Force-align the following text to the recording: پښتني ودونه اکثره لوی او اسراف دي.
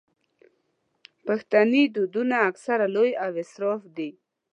پښتني 1.25 1.83
ودونه 2.01 2.35
اکثره 2.49 2.85
لوی 2.95 3.11
او 3.25 3.31
اسراف 3.43 3.81
دي. 3.97 4.09